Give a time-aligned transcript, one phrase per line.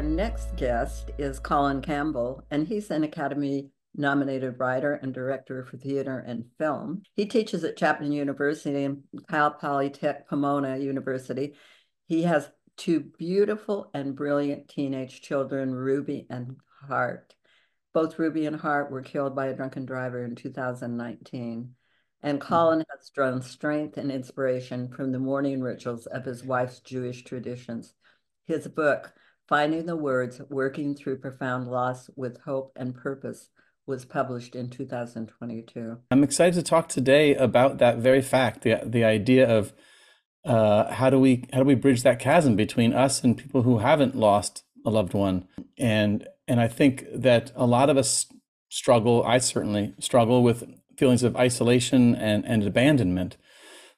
[0.00, 5.76] Our next guest is Colin Campbell, and he's an Academy nominated writer and director for
[5.76, 7.02] theater and film.
[7.16, 11.52] He teaches at Chapman University and Cal Polytech Pomona University.
[12.06, 16.56] He has two beautiful and brilliant teenage children, Ruby and
[16.88, 17.34] Hart.
[17.92, 21.74] Both Ruby and Hart were killed by a drunken driver in 2019.
[22.22, 22.48] And hmm.
[22.48, 27.92] Colin has drawn strength and inspiration from the mourning rituals of his wife's Jewish traditions.
[28.46, 29.12] His book,
[29.50, 33.50] Finding the Words Working Through Profound Loss with Hope and Purpose,
[33.84, 35.98] was published in 2022.
[36.12, 39.72] I'm excited to talk today about that very fact, the, the idea of
[40.44, 43.78] uh, how do we how do we bridge that chasm between us and people who
[43.78, 45.46] haven't lost a loved one
[45.76, 48.24] and and I think that a lot of us
[48.70, 50.64] struggle I certainly struggle with
[50.96, 53.36] feelings of isolation and, and abandonment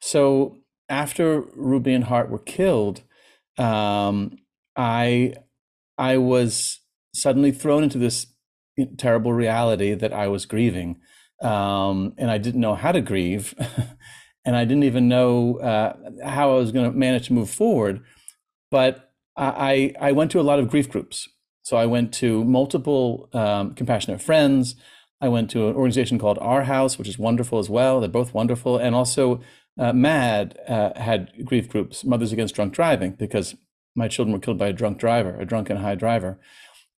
[0.01, 0.57] so
[0.89, 3.03] after Ruby and Hart were killed
[3.57, 4.37] um,
[4.75, 5.35] I
[6.03, 6.79] I was
[7.13, 8.27] suddenly thrown into this
[8.97, 10.99] terrible reality that I was grieving
[11.41, 13.53] um, and I didn't know how to grieve
[14.45, 15.93] and I didn't even know uh,
[16.25, 18.03] how I was going to manage to move forward.
[18.71, 21.29] But I, I went to a lot of grief groups.
[21.61, 24.75] So I went to multiple um, compassionate friends.
[25.21, 27.99] I went to an organization called Our House, which is wonderful as well.
[27.99, 28.77] They're both wonderful.
[28.77, 29.41] And also,
[29.79, 33.55] uh, MADD uh, had grief groups, Mothers Against Drunk Driving, because
[33.95, 36.39] my children were killed by a drunk driver, a drunken high driver.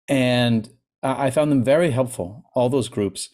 [0.08, 0.68] And
[1.02, 3.28] I found them very helpful, all those groups.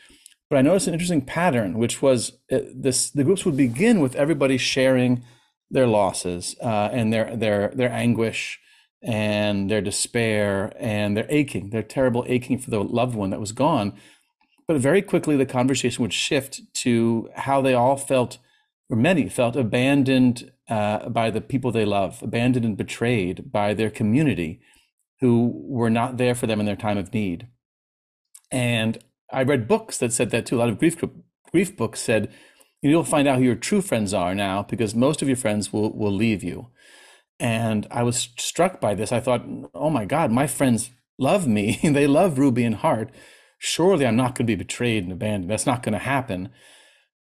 [0.50, 4.14] But I noticed an interesting pattern, which was uh, this: the groups would begin with
[4.16, 5.24] everybody sharing
[5.70, 8.60] their losses uh, and their their their anguish
[9.02, 13.52] and their despair and their aching, their terrible aching for the loved one that was
[13.52, 13.94] gone.
[14.68, 18.38] But very quickly, the conversation would shift to how they all felt,
[18.92, 23.88] or many felt, abandoned uh, by the people they love, abandoned and betrayed by their
[23.88, 24.60] community,
[25.20, 27.48] who were not there for them in their time of need.
[28.50, 28.98] And
[29.32, 30.56] I read books that said that too.
[30.56, 31.02] A lot of grief
[31.50, 32.30] grief books said
[32.82, 35.96] you'll find out who your true friends are now because most of your friends will
[35.96, 36.68] will leave you.
[37.40, 39.10] And I was struck by this.
[39.10, 39.44] I thought,
[39.74, 41.80] oh my God, my friends love me.
[41.82, 43.10] they love Ruby and Hart.
[43.58, 45.50] Surely I'm not going to be betrayed and abandoned.
[45.50, 46.50] That's not going to happen.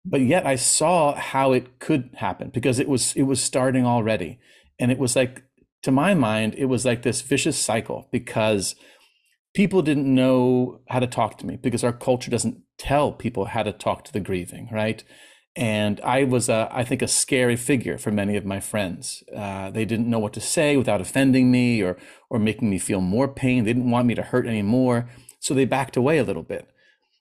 [0.05, 4.39] But yet I saw how it could happen because it was it was starting already.
[4.79, 5.43] And it was like,
[5.83, 8.75] to my mind, it was like this vicious cycle because
[9.53, 13.63] people didn't know how to talk to me because our culture doesn't tell people how
[13.63, 15.03] to talk to the grieving, right?
[15.55, 19.23] And I was, a, I think, a scary figure for many of my friends.
[19.35, 21.97] Uh, they didn't know what to say without offending me or
[22.29, 23.63] or making me feel more pain.
[23.63, 25.07] They didn't want me to hurt anymore,
[25.39, 26.72] so they backed away a little bit.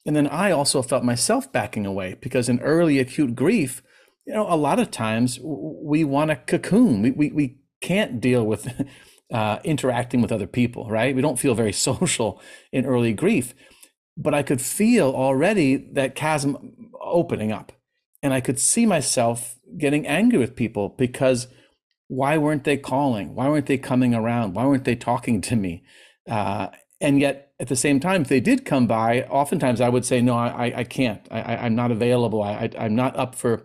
[0.05, 3.83] And then I also felt myself backing away because in early acute grief,
[4.27, 7.03] you know, a lot of times we want a cocoon.
[7.03, 8.87] We we we can't deal with
[9.33, 11.15] uh, interacting with other people, right?
[11.15, 12.41] We don't feel very social
[12.73, 13.55] in early grief,
[14.17, 17.73] but I could feel already that chasm opening up.
[18.23, 21.49] And I could see myself getting angry with people because
[22.09, 23.35] why weren't they calling?
[23.35, 24.55] Why weren't they coming around?
[24.55, 25.83] Why weren't they talking to me?
[26.29, 26.69] Uh,
[27.01, 30.21] and yet, at the same time, if they did come by, oftentimes I would say,
[30.21, 31.27] "No, I, I can't.
[31.31, 32.43] I, I'm not available.
[32.43, 33.65] I, I, am not up for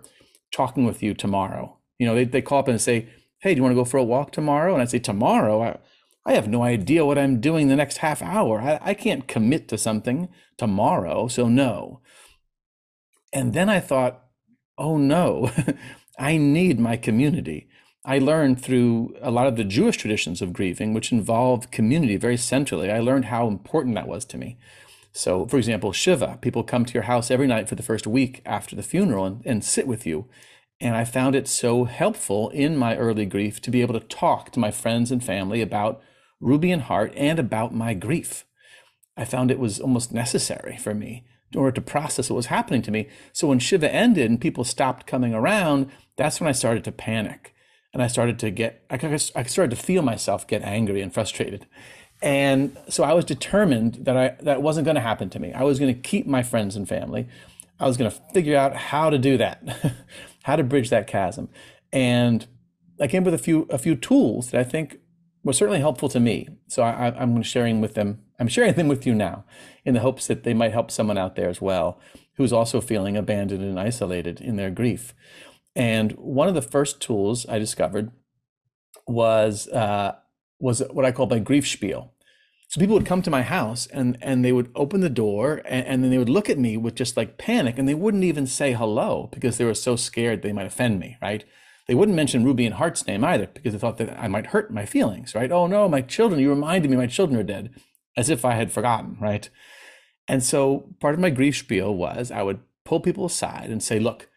[0.54, 3.10] talking with you tomorrow." You know, they they call up and say,
[3.40, 4.74] hey, do you want to go for a walk tomorrow?
[4.74, 5.62] And I'd say, tomorrow?
[5.62, 5.78] I,
[6.26, 8.60] I have no idea what I'm doing the next half hour.
[8.60, 12.02] I, I can't commit to something tomorrow, so no.
[13.32, 14.24] And then I thought,
[14.78, 15.52] oh no,
[16.20, 17.70] I need my community.
[18.08, 22.38] I learned through a lot of the Jewish traditions of grieving, which involve community very
[22.38, 22.90] centrally.
[22.90, 24.58] I learned how important that was to me.
[25.12, 28.42] So, for example, Shiva, people come to your house every night for the first week
[28.46, 30.28] after the funeral and, and sit with you
[30.80, 34.52] and I found it so helpful in my early grief to be able to talk
[34.52, 36.02] to my friends and family about
[36.40, 38.46] Ruby and Hart and about my grief.
[39.16, 42.84] I found it was almost necessary for me in order to process what was happening
[42.84, 43.08] to me.
[43.34, 47.56] So when Shiva ended and people stopped coming around, that's when I started to panic.
[47.98, 51.66] And I started to get, I started to feel myself get angry and frustrated.
[52.22, 55.52] And so I was determined that I that wasn't going to happen to me.
[55.52, 57.28] I was going to keep my friends and family.
[57.80, 59.96] I was going to figure out how to do that.
[60.44, 61.50] how to bridge that chasm.
[61.92, 62.46] And
[63.02, 65.00] I came up with a few a few tools that I think
[65.44, 66.50] were certainly helpful to me.
[66.68, 68.22] So I, I'm sharing with them.
[68.40, 69.44] I'm sharing them with you now,
[69.86, 72.00] in the hopes that they might help someone out there as well
[72.38, 75.14] who's also feeling abandoned and isolated in their grief.
[75.78, 78.12] And one of the first tools I discovered
[79.06, 80.16] was uh,
[80.60, 82.14] was what I call my grief spiel.
[82.68, 85.86] So people would come to my house and and they would open the door and,
[85.86, 88.48] and, then they would look at me with just like panic and they wouldn't even
[88.48, 91.46] say hello because they were so scared they might offend me, right?
[91.88, 94.74] They wouldn't mention Ruby and Hart's name either because they thought that I might hurt
[94.74, 95.52] my feelings, right?
[95.52, 97.70] Oh no, my children, you reminded me my children are dead,
[98.18, 99.48] as if I had forgotten, right?
[100.28, 104.00] And so part of my grief spiel was I would pull people aside and say,
[104.00, 104.28] look,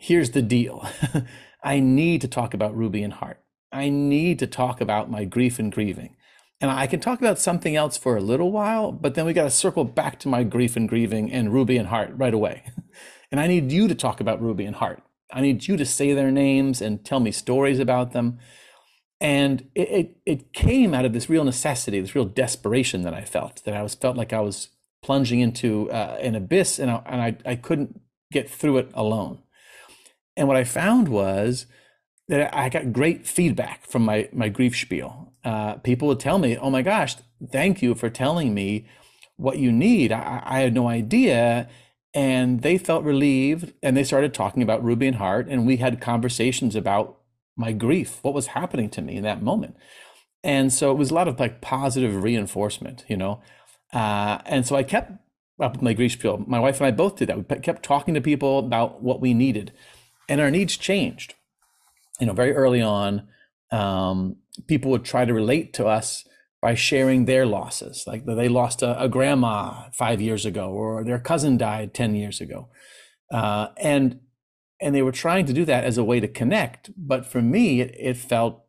[0.00, 0.88] here's the deal.
[1.62, 3.38] I need to talk about Ruby and Hart.
[3.70, 6.16] I need to talk about my grief and grieving.
[6.58, 9.44] And I can talk about something else for a little while, but then we got
[9.44, 12.64] to circle back to my grief and grieving and Ruby and Hart right away.
[13.32, 15.04] And I need you to talk about Ruby and Hart.
[15.32, 18.40] I need you to say their names and tell me stories about them.
[19.20, 23.22] And it, it, it came out of this real necessity, this real desperation that I
[23.22, 24.70] felt, that I was felt like I was
[25.00, 28.00] plunging into uh, an abyss and, I, and I, I couldn't
[28.32, 29.44] get through it alone.
[30.40, 31.66] And what I found was
[32.28, 35.34] that I got great feedback from my my grief spiel.
[35.44, 37.16] Uh, people would tell me, "Oh my gosh,
[37.52, 38.86] thank you for telling me
[39.36, 40.12] what you need.
[40.12, 41.68] I, I had no idea."
[42.14, 46.00] And they felt relieved, and they started talking about Ruby and Hart, and we had
[46.00, 47.18] conversations about
[47.54, 49.76] my grief, what was happening to me in that moment.
[50.42, 53.42] And so it was a lot of like positive reinforcement, you know.
[53.92, 55.12] Uh, and so I kept
[55.60, 56.42] up with my grief spiel.
[56.46, 57.36] My wife and I both did that.
[57.36, 59.72] We kept talking to people about what we needed
[60.30, 61.34] and our needs changed.
[62.20, 63.28] You know, very early on,
[63.72, 64.36] um,
[64.66, 66.24] people would try to relate to us
[66.62, 71.18] by sharing their losses, like they lost a, a grandma five years ago, or their
[71.18, 72.68] cousin died ten years ago,
[73.32, 74.20] uh, and
[74.80, 76.90] and they were trying to do that as a way to connect.
[76.96, 78.64] But for me, it, it felt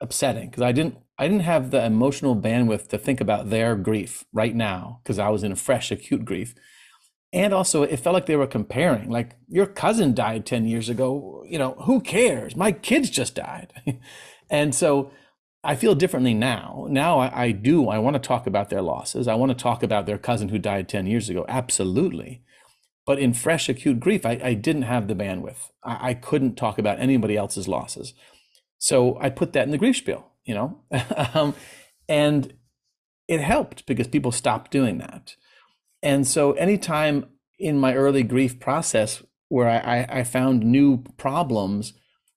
[0.00, 4.24] upsetting because I didn't I didn't have the emotional bandwidth to think about their grief
[4.32, 6.54] right now because I was in a fresh acute grief
[7.36, 11.44] and also it felt like they were comparing like your cousin died 10 years ago.
[11.46, 12.56] You know who cares?
[12.56, 13.72] My kids just died.
[14.48, 15.10] And so
[15.64, 16.86] i feel differently now.
[16.88, 19.26] Now I, I, do i want to talk about their losses.
[19.26, 21.44] I want to talk about their cousin who died 10 years ago.
[21.48, 22.42] Absolutely.
[23.04, 25.70] But in fresh acute grief i, I didn't have the bandwidth.
[25.82, 28.14] I, I couldn't talk about anybody else's losses.
[28.78, 30.78] So i put that in the grief spiel you know?
[31.34, 31.54] Um,
[32.08, 32.54] and
[33.26, 35.34] it helped because people stopped doing that
[36.06, 37.26] and so, anytime
[37.58, 41.94] in my early grief process where I, I, found new problems,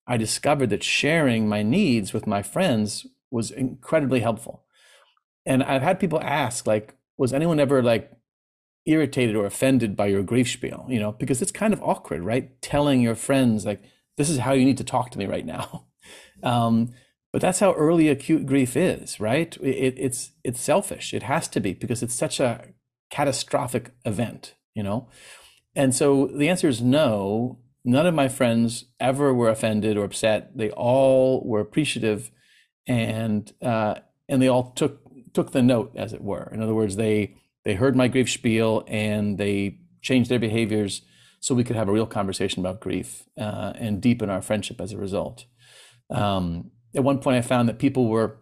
[0.08, 4.64] I discovered that sharing my needs with my friends was incredibly helpful.
[5.46, 8.12] And I've had people ask, like, was anyone ever like
[8.88, 10.88] irritated or offended by your grief spiel?
[10.90, 12.60] You know, because it's kind of awkward, right?
[12.64, 13.84] Telling your friends, like,
[14.18, 15.86] this is how you need to talk to me right now.
[16.42, 16.94] Um,
[17.34, 19.56] but that's how early acute grief is, right?
[19.62, 21.14] It, it's it's selfish.
[21.14, 22.70] It has to be because it's such a
[23.10, 25.10] catastrophic event, you know?
[25.76, 27.60] And so the answer is no.
[27.86, 30.58] None of my friends ever were offended or upset.
[30.58, 32.32] They all were appreciative,
[32.86, 33.96] and uh,
[34.28, 35.02] and they all took
[35.34, 36.50] took the note, as it were.
[36.54, 41.02] In other words, they they heard my grief spiel and they changed their behaviors
[41.40, 44.92] so we could have a real conversation about grief uh, and deepen our friendship as
[44.92, 45.46] a result.
[46.10, 48.38] Um, at one point, I found that people were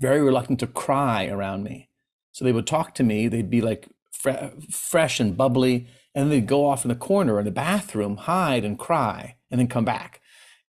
[0.00, 1.90] very reluctant to cry around me.
[2.36, 3.28] So they would talk to me.
[3.28, 7.38] They'd be like fre- fresh and bubbly, and then they'd go off in the corner
[7.38, 10.20] in the bathroom, hide and cry, and then come back.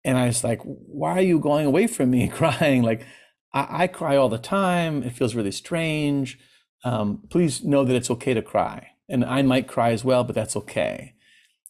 [0.04, 2.81] And I was like, "Why are you going away from me, crying?
[2.81, 3.06] Like,
[3.54, 5.04] I, I cry all the time.
[5.04, 6.40] It feels really strange.
[6.84, 10.34] Um, please know that it's okay to cry, and I might cry as well, but
[10.34, 11.13] that's okay."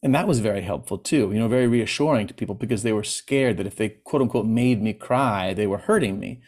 [0.01, 3.03] And that was very helpful too, you know, very reassuring to people because they were
[3.03, 6.41] scared that if they quote unquote made me cry, they were hurting me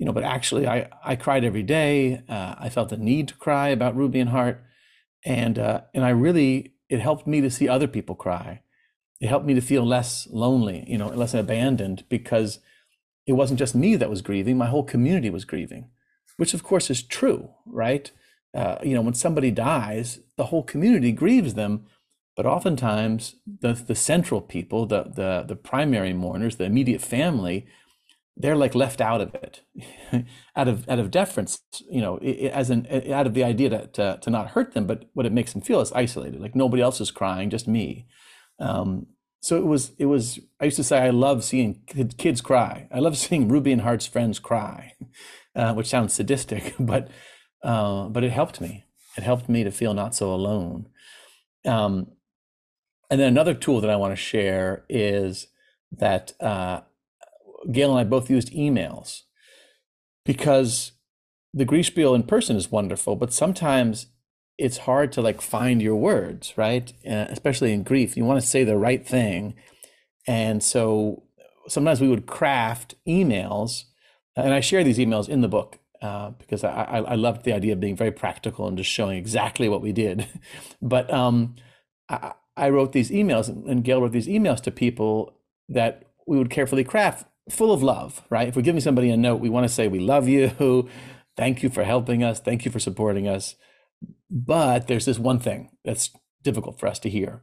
[0.00, 2.22] you know, but actually I, I cried every day.
[2.26, 4.64] Uh, I felt the need to cry about Ruby and Hart.
[5.26, 8.62] And, uh, and I really, it helped me to see other people cry.
[9.20, 12.60] It helped me to feel less lonely, you know, less abandoned because
[13.26, 14.56] it wasn't just me that was grieving.
[14.56, 15.90] My whole community was grieving,
[16.38, 18.10] which of course is true, right?
[18.54, 21.84] Uh, you know, when somebody dies, the whole community grieves them,
[22.36, 27.66] but oftentimes the the central people, the the the primary mourners, the immediate family,
[28.36, 29.62] they're like left out of it.
[30.56, 34.30] Out of out of deference you know as an out of the idea to, to,
[34.30, 37.10] not hurt them but what it makes them feel is isolated like nobody else is
[37.10, 38.06] crying just me.
[38.58, 39.06] Um,
[39.40, 41.80] so it was it was i used to say i love seeing
[42.18, 42.88] kids cry.
[42.92, 44.94] I love seeing ruby and Hart's friends cry
[45.54, 47.08] uh, which sounds sadistic but
[47.62, 48.84] uh, but it helped me.
[49.16, 50.88] It helped me to feel not so alone.
[51.66, 52.12] Um,
[53.10, 55.48] and then another tool that i want to share is
[55.92, 56.80] that uh,
[57.70, 59.22] Gail and I both used emails
[60.24, 60.92] because
[61.52, 64.06] the grief spiel in person is wonderful, but sometimes
[64.58, 66.92] it's hard to like find your words, right?
[67.06, 69.54] Uh, especially in grief, you want to say the right thing,
[70.26, 71.24] and so
[71.68, 73.84] sometimes we would craft emails,
[74.36, 77.52] and I share these emails in the book uh, because I, I, I loved the
[77.52, 80.26] idea of being very practical and just showing exactly what we did.
[80.82, 81.56] but um,
[82.08, 85.34] I, I wrote these emails, and Gail wrote these emails to people
[85.68, 88.48] that we would carefully craft, full of love, right?
[88.48, 90.88] If we're giving somebody a note, we want to say, We love you.
[91.36, 92.40] Thank you for helping us.
[92.40, 93.54] Thank you for supporting us.
[94.30, 96.10] But there's this one thing that's
[96.42, 97.42] difficult for us to hear.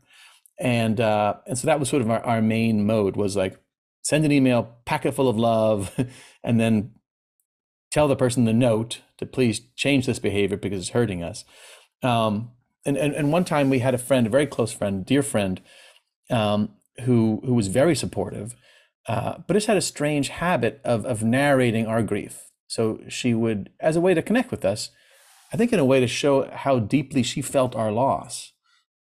[0.59, 3.59] And uh, and so that was sort of our, our main mode was like
[4.01, 5.93] send an email, pack it full of love,
[6.43, 6.91] and then
[7.91, 11.43] tell the person the note to please change this behavior because it's hurting us.
[12.03, 12.51] Um,
[12.85, 15.61] and, and, and one time we had a friend, a very close friend, dear friend,
[16.29, 16.69] um,
[17.01, 18.55] who who was very supportive,
[19.07, 22.43] uh, but just had a strange habit of of narrating our grief.
[22.67, 24.91] So she would, as a way to connect with us,
[25.53, 28.51] I think in a way to show how deeply she felt our loss,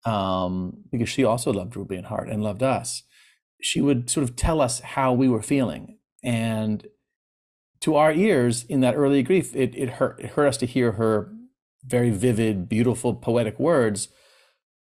[0.04, 3.02] um, because she also loved Ruby and Hart and loved us.
[3.60, 6.86] She would sort of tell us how we were feeling, and
[7.80, 10.20] to our ears in that early grief, it, it hurt.
[10.20, 11.32] It hurt us to hear her
[11.84, 14.08] very vivid, beautiful, poetic words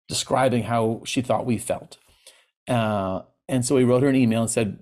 [0.09, 1.99] describing how she thought we felt.
[2.69, 4.79] Uh, and so we wrote her an email and said,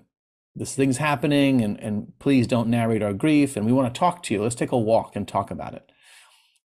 [0.54, 3.56] This thing's happening, and, and please don't narrate our grief.
[3.56, 4.42] And we want to talk to you.
[4.42, 5.90] Let's take a walk and talk about it.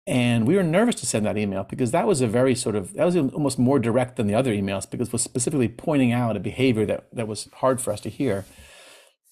[0.06, 2.94] And we were nervous to send that email because that was a very sort of,
[2.94, 6.36] that was almost more direct than the other emails because it was specifically pointing out
[6.36, 8.44] a behavior that, that was hard for us to hear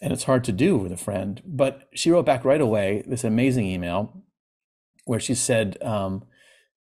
[0.05, 1.43] and it's hard to do with a friend.
[1.47, 4.23] But she wrote back right away this amazing email
[5.05, 6.25] where she said, um,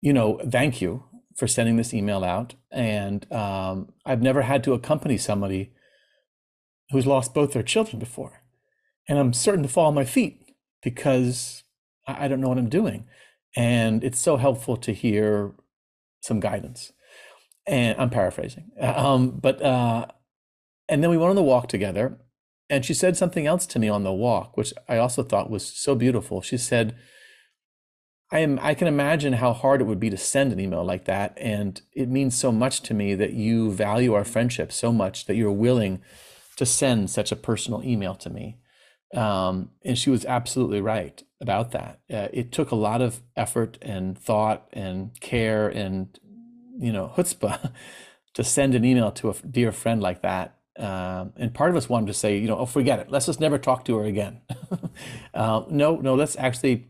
[0.00, 1.04] you know, thank you
[1.36, 2.54] for sending this email out.
[2.70, 5.72] And um, I've never had to accompany somebody
[6.90, 8.42] who's lost both their children before.
[9.08, 11.64] And I'm certain to fall on my feet because
[12.06, 13.06] I don't know what I'm doing.
[13.56, 15.52] And it's so helpful to hear
[16.20, 16.92] some guidance.
[17.66, 18.70] And I'm paraphrasing.
[18.80, 20.06] Um, but, uh,
[20.88, 22.18] and then we went on the walk together
[22.70, 25.66] and she said something else to me on the walk, which I also thought was
[25.66, 26.42] so beautiful.
[26.42, 26.96] She said,
[28.30, 31.06] I am I can imagine how hard it would be to send an email like
[31.06, 31.32] that.
[31.38, 35.36] And it means so much to me that you value our friendship so much that
[35.36, 36.02] you're willing
[36.58, 38.58] to send such a personal email to me.
[39.14, 42.00] Um, and she was absolutely right about that.
[42.12, 46.18] Uh, it took a lot of effort and thought and care and
[46.78, 47.72] you know chutzpah
[48.34, 51.88] to send an email to a dear friend like that um, and part of us
[51.88, 53.10] wanted to say, you know, oh, forget it.
[53.10, 54.42] Let's just never talk to her again.
[55.34, 56.86] uh, no, no, let's actually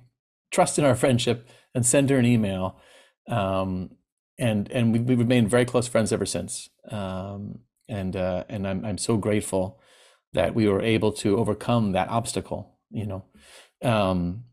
[0.50, 2.78] trust in our friendship and send her an email.
[3.26, 3.90] Um,
[4.38, 6.68] and and we, have remained very close friends ever since.
[6.90, 9.80] Um, and uh, and I'm I'm so grateful
[10.32, 12.78] that we were able to overcome that obstacle.
[12.90, 13.24] You know,
[13.82, 14.44] um,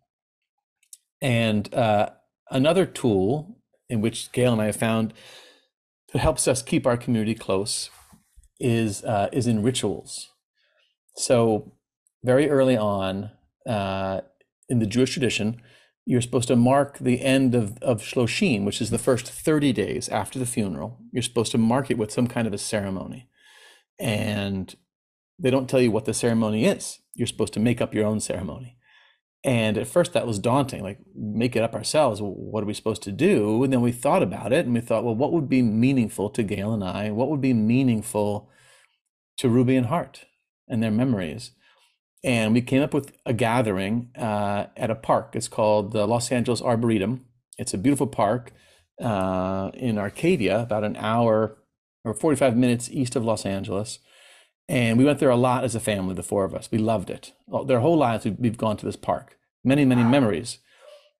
[1.21, 2.09] and uh,
[2.49, 3.57] another tool
[3.89, 5.13] in which Gail and I have found
[6.11, 7.89] that helps us keep our community close
[8.59, 10.29] is uh, is in rituals.
[11.15, 11.73] So
[12.23, 13.31] very early on
[13.67, 14.21] uh,
[14.69, 15.61] in the Jewish tradition,
[16.05, 20.07] you're supposed to mark the end of, of Shloshim, which is the first 30 days
[20.09, 20.99] after the funeral.
[21.11, 23.27] You're supposed to mark it with some kind of a ceremony.
[23.99, 24.75] And
[25.39, 26.99] they don't tell you what the ceremony is.
[27.15, 28.77] You're supposed to make up your own ceremony.
[29.43, 32.19] And at first that was daunting, like make it up ourselves.
[32.21, 33.63] What are we supposed to do?
[33.63, 36.43] And then we thought about it and we thought, well, what would be meaningful to
[36.43, 37.11] Gail and I?
[37.11, 38.49] What would be meaningful
[39.37, 40.25] to Ruby and Hart
[40.67, 41.51] and their memories?
[42.25, 45.35] And we came up with a gathering uh, at a park.
[45.35, 47.23] It's called the Los Angeles Arboretum.
[47.59, 48.51] It's a beautiful park
[48.99, 51.55] uh, in Arcadia, about an hour
[52.03, 53.99] or 45 minutes east of Los Angeles.
[54.67, 56.67] And we went there a lot as a family, the four of us.
[56.71, 57.31] We loved it.
[57.67, 60.57] Their whole lives, we've gone to this park, many, many memories.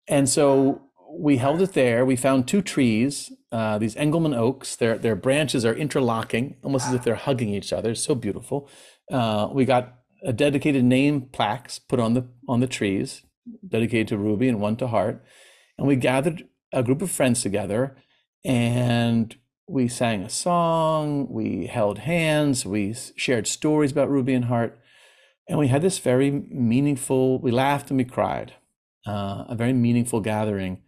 [0.08, 0.82] And so
[1.12, 2.04] we held it there.
[2.04, 4.76] We found two trees, uh, these Engelmann oaks.
[4.76, 7.92] Their, their branches are interlocking, almost as if they're hugging each other.
[7.92, 8.68] It's so beautiful.
[9.12, 13.22] Uh, we got a dedicated name plaques put on the on the trees,
[13.68, 15.24] dedicated to Ruby and one to Hart.
[15.78, 17.96] And we gathered a group of friends together
[18.44, 19.36] and
[19.68, 24.80] we sang a song, we held hands, we shared stories about Ruby and Hart,
[25.50, 28.54] and we had this very meaningful, we laughed and we cried,
[29.08, 30.82] uh, a very meaningful gathering.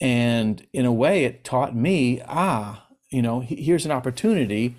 [0.00, 4.76] And in a way, it taught me ah, you know, here's an opportunity.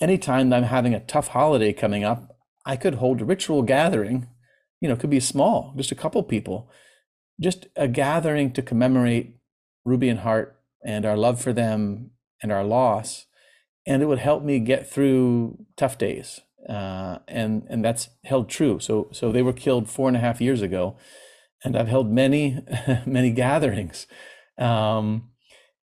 [0.00, 2.29] Anytime I'm having a tough holiday coming up,
[2.70, 4.28] I could hold a ritual gathering.
[4.80, 6.70] You know, could be small, just a couple people,
[7.40, 9.34] just a gathering to commemorate
[9.84, 13.26] Ruby and Hart and our love for them and our loss,
[13.86, 16.42] and it would help me get through tough days.
[16.68, 18.78] Uh, and and that's held true.
[18.78, 20.96] So so they were killed four and a half years ago,
[21.64, 22.60] and I've held many
[23.04, 24.06] many gatherings.
[24.58, 25.30] Um,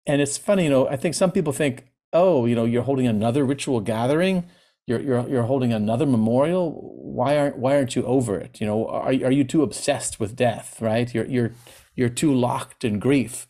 [0.04, 0.88] and it's funny, you know.
[0.88, 4.48] I think some people think, oh, you know, you're holding another ritual gathering.
[4.92, 6.72] You're you're you're holding another memorial.
[7.18, 8.60] Why aren't why aren't you over it?
[8.60, 10.80] You know, are are you too obsessed with death?
[10.80, 11.12] Right?
[11.14, 11.52] You're you're
[11.94, 13.46] you're too locked in grief.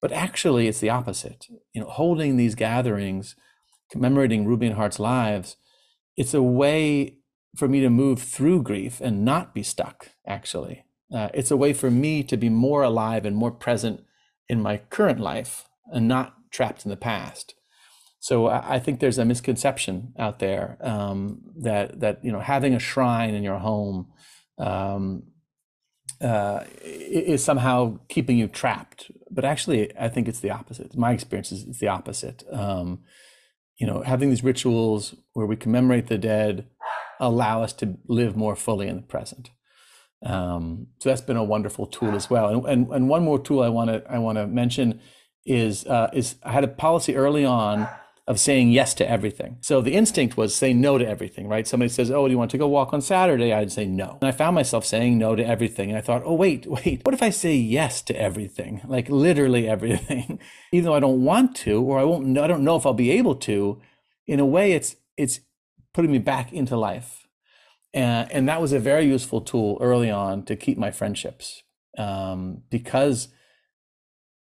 [0.00, 1.46] But actually, it's the opposite.
[1.72, 3.36] You know, holding these gatherings,
[3.92, 5.56] commemorating Ruby and Hart's lives,
[6.16, 7.18] it's a way
[7.56, 10.84] for me to move through grief and not be stuck, actually.
[11.14, 14.00] Uh, it's a way for me to be more alive and more present
[14.48, 17.54] in my current life and not trapped in the past.
[18.22, 22.78] So I, think there's a misconception out there um, that that you know having a
[22.78, 24.12] shrine in your home
[24.60, 25.24] um,
[26.20, 29.10] uh, is somehow keeping you trapped.
[29.28, 30.96] But actually, I think it's the opposite.
[30.96, 32.44] My experience is it's the opposite.
[32.52, 33.00] Um,
[33.76, 36.68] you know, having these rituals where we commemorate the dead
[37.18, 39.50] allow us to live more fully in the present.
[40.24, 42.46] Um, so that's been a wonderful tool as well.
[42.46, 45.00] And, and, and one more tool I want to I want to mention
[45.44, 47.88] is uh, is I had a policy early on
[48.26, 49.58] of saying yes to everything.
[49.62, 51.66] So the instinct was say no to everything, right?
[51.66, 54.18] Somebody says, "Oh, do you want to go walk on Saturday?" I'd say no.
[54.20, 55.90] And I found myself saying no to everything.
[55.90, 57.00] And I thought, "Oh, wait, wait.
[57.04, 58.80] What if I say yes to everything?
[58.92, 60.38] Like literally everything,
[60.72, 63.10] even though I don't want to or I won't I don't know if I'll be
[63.10, 63.80] able to."
[64.26, 65.40] In a way, it's it's
[65.92, 67.22] putting me back into life
[67.94, 71.62] and, and that was a very useful tool early on to keep my friendships
[71.98, 73.28] um, because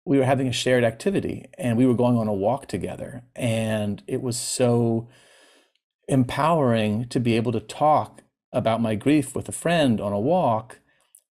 [0.05, 3.23] we were having a shared activity and we were going on a walk together.
[3.35, 5.09] And it was so
[6.07, 8.21] empowering to be able to talk
[8.53, 10.79] about my grief with a friend on a walk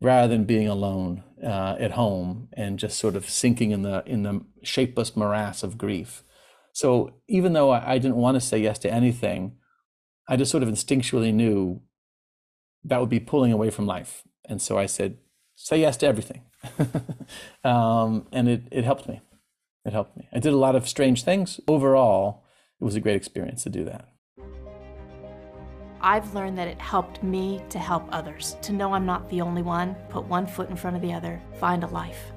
[0.01, 4.23] rather than being alone uh, at home and just sort of sinking in the in
[4.23, 6.25] the shapeless morass of grief.
[6.73, 9.57] So even though I, I didn't want to say yes to anything,
[10.29, 11.83] I just sort of instinctually knew
[12.85, 14.23] that would be pulling away from life.
[14.49, 15.19] And so I said,
[15.55, 16.43] say yes to everything.
[17.65, 19.21] um, and it, it helped me.
[19.85, 20.29] It helped me.
[20.33, 21.61] I did a lot of strange things.
[21.67, 22.45] Overall,
[22.81, 24.09] it was a great experience to do that.
[26.01, 29.63] I've learned that it helped me to help others, to know I'm not the only
[29.63, 32.33] one, put one foot in front of the other, find a life.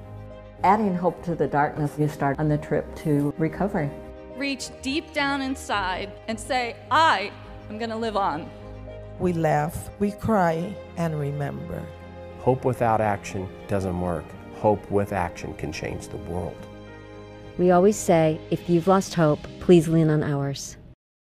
[0.62, 3.90] Adding hope to the darkness, you start on the trip to recovery.
[4.36, 7.32] Reach deep down inside and say, I
[7.68, 8.48] am going to live on.
[9.18, 11.84] We laugh, we cry, and remember.
[12.46, 14.24] Hope without action doesn't work.
[14.58, 16.56] Hope with action can change the world.
[17.58, 20.76] We always say if you've lost hope, please lean on ours.